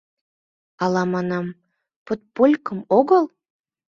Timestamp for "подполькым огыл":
2.05-3.23